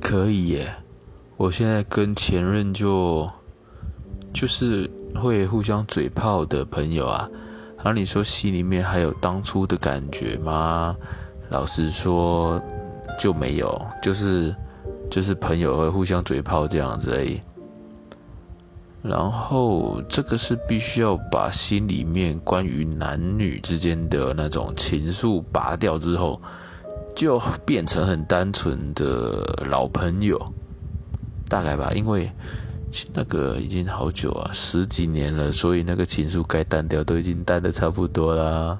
[0.00, 0.74] 可以耶。
[1.36, 3.30] 我现在跟前任就
[4.32, 7.28] 就是会互相嘴炮的朋友啊。
[7.76, 10.94] 然后你说心里面还有当初的感觉吗？
[11.48, 12.60] 老实说
[13.18, 14.54] 就没有，就是
[15.10, 17.40] 就是朋友会互相嘴炮这样子而已。
[19.02, 26.38] 然后这个是必须要把心里面关于男女之间的那种情愫拔掉之后，
[27.14, 30.40] 就变成很单纯的老朋友，
[31.48, 31.92] 大概吧。
[31.94, 32.30] 因为
[33.12, 38.78] 那个已经好久啊，十几年了，所以那个情愫该淡掉都已经淡的差不多啦。